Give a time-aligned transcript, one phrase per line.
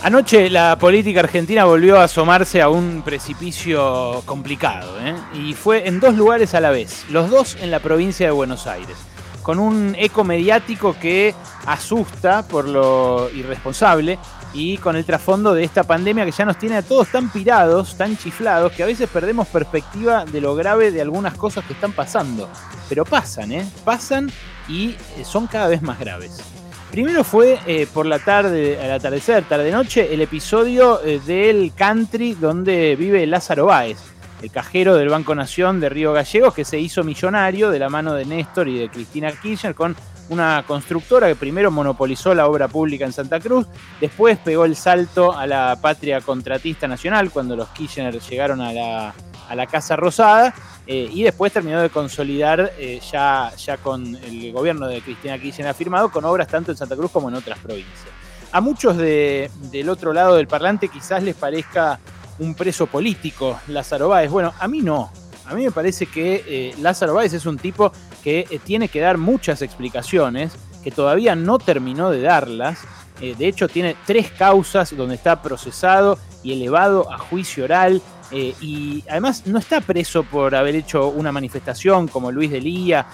[0.00, 5.14] Anoche la política argentina volvió a asomarse a un precipicio complicado, ¿eh?
[5.34, 8.68] y fue en dos lugares a la vez, los dos en la provincia de Buenos
[8.68, 8.96] Aires,
[9.42, 11.34] con un eco mediático que
[11.66, 14.20] asusta por lo irresponsable
[14.54, 17.96] y con el trasfondo de esta pandemia que ya nos tiene a todos tan pirados,
[17.96, 21.92] tan chiflados, que a veces perdemos perspectiva de lo grave de algunas cosas que están
[21.92, 22.48] pasando.
[22.88, 23.68] Pero pasan, ¿eh?
[23.84, 24.30] Pasan
[24.68, 24.94] y
[25.24, 26.57] son cada vez más graves.
[26.90, 32.96] Primero fue eh, por la tarde, al atardecer, tarde-noche, el episodio eh, del country donde
[32.96, 33.98] vive Lázaro Báez,
[34.40, 38.14] el cajero del Banco Nación de Río Gallegos, que se hizo millonario de la mano
[38.14, 39.94] de Néstor y de Cristina Kirchner con
[40.30, 43.66] una constructora que primero monopolizó la obra pública en Santa Cruz,
[44.00, 49.14] después pegó el salto a la patria contratista nacional cuando los Kirchner llegaron a la,
[49.48, 50.54] a la Casa Rosada
[50.86, 55.74] eh, y después terminó de consolidar eh, ya, ya con el gobierno de Cristina Kirchner
[55.74, 58.06] firmado con obras tanto en Santa Cruz como en otras provincias.
[58.52, 61.98] A muchos de, del otro lado del parlante quizás les parezca
[62.38, 64.30] un preso político Lázaro Báez.
[64.30, 65.10] Bueno, a mí no.
[65.44, 67.92] A mí me parece que eh, Lázaro Báez es un tipo
[68.22, 72.80] que tiene que dar muchas explicaciones, que todavía no terminó de darlas.
[73.20, 78.02] Eh, de hecho, tiene tres causas donde está procesado y elevado a juicio oral.
[78.30, 83.06] Eh, y además no está preso por haber hecho una manifestación como Luis de Lía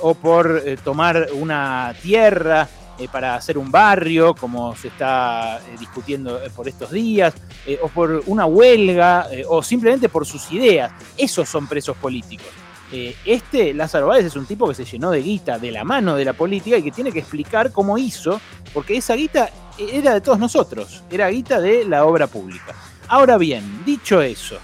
[0.00, 2.66] o por tomar una tierra
[3.10, 7.34] para hacer un barrio, como se está discutiendo por estos días,
[7.82, 10.90] o por una huelga, o simplemente por sus ideas.
[11.18, 12.61] Esos son presos políticos.
[13.24, 16.24] Este, Lázaro Báez, es un tipo que se llenó de guita de la mano de
[16.24, 18.40] la política y que tiene que explicar cómo hizo,
[18.74, 22.74] porque esa guita era de todos nosotros, era guita de la obra pública.
[23.08, 24.58] Ahora bien, dicho eso,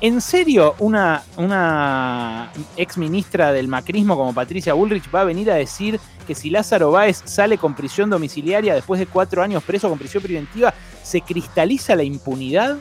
[0.00, 5.56] ¿En serio una, una ex ministra del macrismo como Patricia Bullrich va a venir a
[5.56, 9.98] decir que si Lázaro Báez sale con prisión domiciliaria después de cuatro años preso con
[9.98, 12.78] prisión preventiva, se cristaliza la impunidad?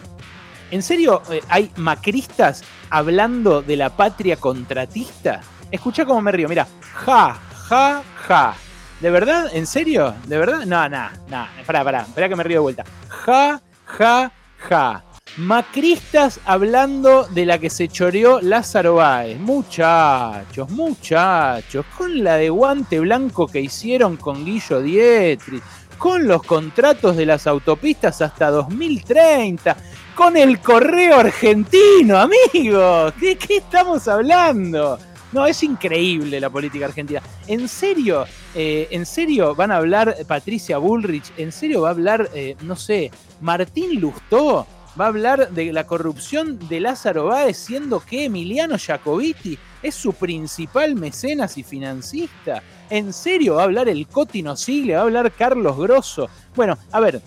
[0.69, 5.41] ¿En serio eh, hay macristas hablando de la patria contratista?
[5.71, 7.39] Escucha cómo me río, mira, ja,
[7.69, 8.55] ja, ja.
[8.99, 9.49] ¿De verdad?
[9.53, 10.15] ¿En serio?
[10.25, 10.65] ¿De verdad?
[10.65, 11.47] No, no, no.
[11.65, 12.83] Pará, pará, que me río de vuelta.
[13.07, 15.03] Ja, ja, ja.
[15.37, 19.39] Macristas hablando de la que se choreó Lázaro Báez.
[19.39, 25.61] Muchachos, muchachos, con la de guante blanco que hicieron con Guillo Dietri,
[25.97, 29.75] con los contratos de las autopistas hasta 2030,
[30.15, 33.13] con el correo argentino, amigos.
[33.19, 34.99] ¿De qué estamos hablando?
[35.31, 37.21] No, es increíble la política argentina.
[37.47, 38.25] ¿En serio?
[38.55, 41.31] Eh, ¿En serio van a hablar Patricia Bullrich?
[41.37, 44.65] ¿En serio va a hablar, eh, no sé, Martín Lustó?
[44.99, 50.13] va a hablar de la corrupción de Lázaro Báez, siendo que Emiliano Jacobiti es su
[50.13, 52.61] principal mecenas y financista.
[52.89, 54.93] ¿En serio va a hablar el Cotino Sigle?
[54.95, 56.29] ¿Va a hablar Carlos Grosso?
[56.55, 57.21] Bueno, a ver,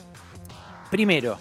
[0.90, 1.38] primero,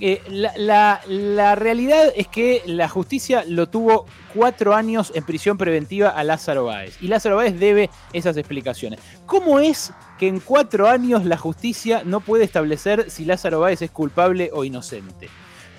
[0.00, 5.56] eh, la, la- la realidad es que la justicia lo tuvo cuatro años en prisión
[5.56, 6.98] preventiva a Lázaro Báez.
[7.00, 9.00] Y Lázaro Báez debe esas explicaciones.
[9.24, 13.90] ¿Cómo es que en cuatro años la justicia no puede establecer si Lázaro Báez es
[13.90, 15.28] culpable o inocente?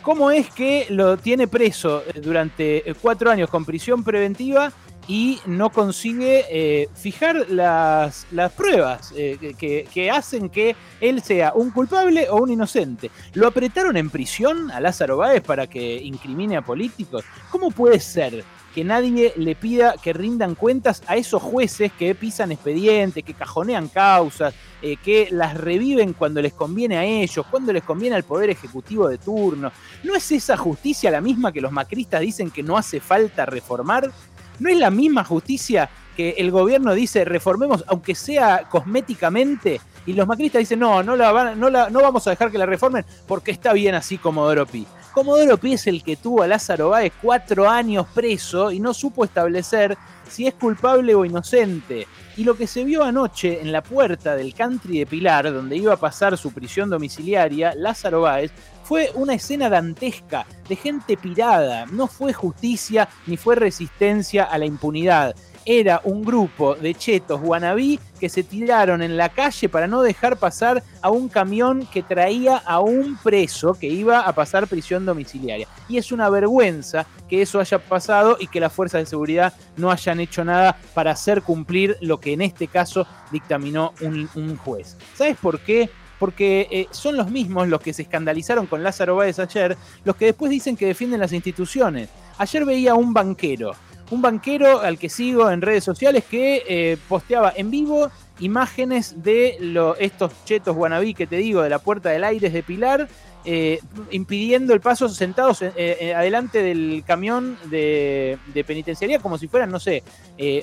[0.08, 4.72] ¿Cómo es que lo tiene preso eh, durante eh, cuatro años con prisión preventiva
[5.06, 11.52] y no consigue eh, fijar las, las pruebas eh, que- que, hacen que él sea
[11.54, 13.12] un culpable o un inocente?
[13.34, 17.26] ¿Lo apretaron en prisión a Lázaro Báez para que incrimine a políticos?
[17.52, 22.54] ¿Cómo puede ser que nadie le pida que rindan cuentas a esos jueces que pisan
[22.54, 27.84] expedientes, que cajonean causas, eh, que las reviven cuando les conviene a ellos, cuando les
[27.84, 29.72] conviene al Poder Ejecutivo de turno?
[30.04, 34.12] ¿No es esa justicia la misma que los macristas dicen que no hace falta reformar?
[34.60, 39.80] ¿No es la misma justicia que el gobierno dice reformemos, aunque sea cosméticamente?
[40.06, 42.58] Y los macristas dicen, no, no, la van- no, la- no vamos a dejar que
[42.58, 44.88] la reformen porque está bien así Comodoro Pi.
[45.18, 49.26] Comodoro Pi es el que tuvo a Lázaro Báez cuatro años preso y no supo
[49.26, 49.98] establecer
[50.30, 52.08] si es culpable o inocente.
[52.36, 55.92] Y lo que se vio anoche en la puerta del country de Pilar, donde iba
[55.92, 58.52] a pasar su prisión domiciliaria, Lázaro Báez,
[58.84, 61.88] fue una escena dantesca de gente pirada.
[61.88, 65.36] No fue justicia ni fue resistencia a la impunidad.
[65.70, 70.38] Era un grupo de chetos guanabí que se tiraron en la calle para no dejar
[70.38, 75.68] pasar a un camión que traía a un preso que iba a pasar prisión domiciliaria.
[75.90, 79.92] Y es una vergüenza que eso haya pasado y que las fuerzas de seguridad no
[79.92, 84.96] hayan hecho nada para hacer cumplir lo que en este caso dictaminó un, juez.
[85.16, 85.90] ¿Sabes por qué?
[86.18, 89.76] Porque eh, son los mismos los que se escandalizaron con Lázaro Báez ayer,
[90.06, 92.08] los que después dicen que defienden las instituciones.
[92.38, 93.74] Ayer veía un banquero,
[94.10, 98.10] un banquero al que sigo en redes sociales que eh, posteaba en vivo
[98.40, 102.64] imágenes de lo- estos chetos guanabí que te digo, de la Puerta del Aires de
[102.64, 103.08] Pilar,
[103.46, 103.80] eh,
[104.12, 109.80] impidiendo el paso sentados eh, eh, adelante del camión de, penitenciaría como si fueran, no
[109.80, 110.04] sé,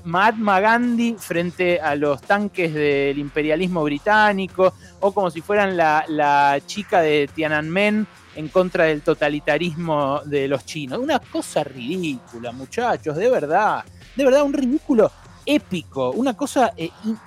[0.04, 7.00] Mahatma Gandhi frente a los tanques del imperialismo británico o como si fueran la chica
[7.00, 10.98] de Tiananmen en contra del totalitarismo de los chinos.
[10.98, 13.84] Una cosa ridícula, muchachos, de verdad.
[14.16, 15.10] De verdad, un ridículo
[15.46, 16.72] épico, una cosa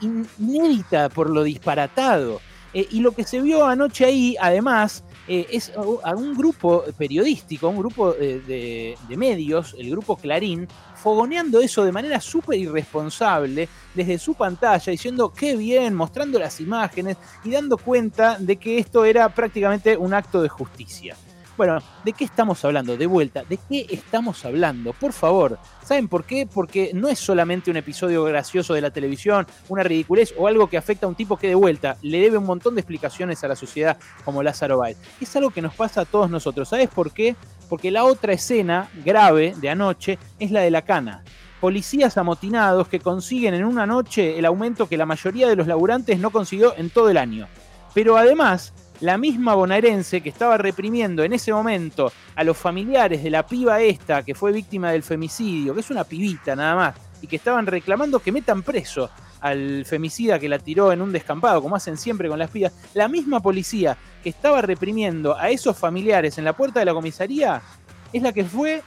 [0.01, 2.41] inédita por lo disparatado.
[2.73, 5.71] y lo que se vio anoche ahí, además, eh, es
[6.03, 12.21] a un grupo periodístico, un grupo de, medios, el grupo Clarín, fogoneando eso de manera
[12.21, 18.57] súper irresponsable desde su pantalla, diciendo qué bien, mostrando las imágenes y dando cuenta de
[18.57, 21.15] que esto era prácticamente un acto de justicia.
[21.57, 22.95] Bueno, ¿de qué estamos hablando?
[22.97, 24.93] De vuelta, ¿de qué estamos hablando?
[24.93, 26.45] Por favor, ¿saben por qué?
[26.45, 30.77] Porque no es solamente un episodio gracioso de la televisión, una ridiculez o algo que
[30.77, 33.55] afecta a un tipo que de vuelta le debe un montón de explicaciones a la
[33.55, 34.97] sociedad como Lázaro Báez.
[35.19, 36.69] Es algo que nos pasa a todos nosotros.
[36.69, 37.35] ¿Sabes por qué?
[37.69, 41.23] Porque la otra escena grave de anoche es la de la cana
[41.59, 46.19] policías amotinados que consiguen en una noche el aumento que la mayoría de los laburantes
[46.19, 47.47] no consiguió en todo el año.
[47.95, 53.29] Pero además la misma bonaerense que estaba reprimiendo en ese momento a los familiares de
[53.29, 57.27] la piba esta que fue víctima del femicidio, que es una pibita nada más, y
[57.27, 59.09] que estaban reclamando que metan preso
[59.39, 63.07] al femicida que la tiró en un descampado, como hacen siempre con las pibas, la
[63.07, 67.61] misma policía que estaba reprimiendo a esos familiares en la puerta de la comisaría
[68.11, 68.81] es la que fue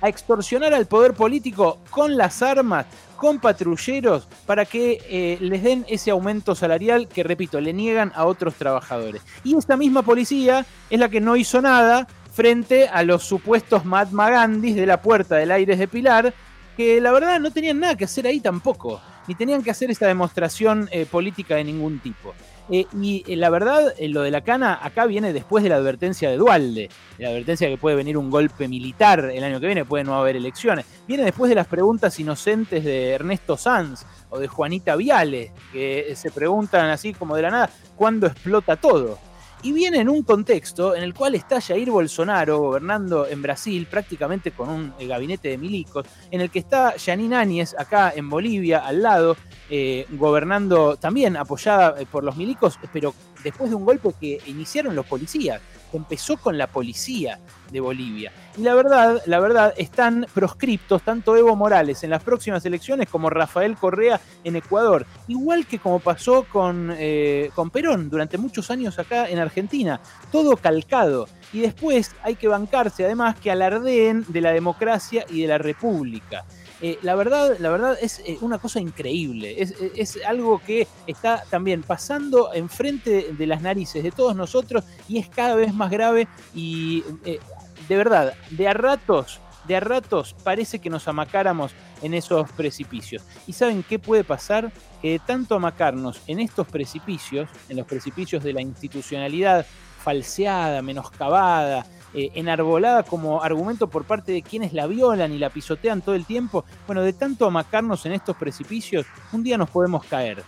[0.00, 2.86] a extorsionar al poder político con las armas,
[3.16, 8.26] con patrulleros, para que eh, les den ese aumento salarial que, repito, le niegan a
[8.26, 9.22] otros trabajadores.
[9.44, 14.30] Y esta misma policía es la que no hizo nada frente a los supuestos Mahatma
[14.30, 16.32] Gandhis de la Puerta del Aires de Pilar,
[16.76, 20.06] que la verdad no tenían nada que hacer ahí tampoco, ni tenían que hacer esta
[20.06, 22.34] demostración eh, política de ningún tipo.
[22.70, 25.76] Eh, y eh, la verdad, eh, lo de la cana acá viene después de la
[25.76, 29.84] advertencia de Dualde, la advertencia que puede venir un golpe militar el año que viene,
[29.84, 30.84] puede no haber elecciones.
[31.06, 36.30] Viene después de las preguntas inocentes de Ernesto Sanz o de Juanita Viale, que se
[36.30, 39.18] preguntan así como de la nada, ¿cuándo explota todo?
[39.62, 44.52] Y viene en un contexto en el cual está Jair Bolsonaro gobernando en Brasil prácticamente
[44.52, 48.78] con un eh, gabinete de milicos, en el que está Janine Áñez acá en Bolivia
[48.78, 49.36] al lado,
[49.70, 54.94] eh, gobernando también apoyada eh, por los milicos, pero después de un golpe que iniciaron
[54.94, 55.60] los policías
[55.92, 57.38] empezó con la policía
[57.70, 58.32] de Bolivia.
[58.56, 63.30] Y la verdad, la verdad, están proscriptos tanto Evo Morales en las próximas elecciones como
[63.30, 65.06] Rafael Correa en Ecuador.
[65.28, 70.00] Igual que como pasó con, eh, con Perón durante muchos años acá en Argentina.
[70.32, 71.28] Todo calcado.
[71.52, 76.44] Y después hay que bancarse además que alardeen de la democracia y de la república.
[76.80, 79.56] Eh, la, verdad, la verdad es eh, una cosa increíble.
[79.58, 85.28] Es, algo que está también pasando enfrente de las narices de todos nosotros y es
[85.28, 87.40] cada vez más grave y eh,
[87.88, 91.72] de verdad, de a ratos, de a ratos parece que nos amacáramos
[92.02, 93.22] en esos precipicios.
[93.46, 94.70] ¿Y saben qué puede pasar?
[95.02, 99.66] Que de tanto amacarnos en estos precipicios, en los precipicios de la institucionalidad
[100.02, 101.84] falseada, menoscabada,
[102.14, 106.24] eh, enarbolada como argumento por parte de quienes la violan y la pisotean todo el
[106.24, 110.42] tiempo, bueno, de tanto amacarnos en estos precipicios, un día nos podemos caer.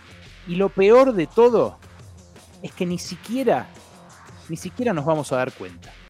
[0.47, 1.77] Y lo peor de todo
[2.63, 3.67] es que ni siquiera,
[4.49, 5.91] ni siquiera nos vamos a dar cuenta.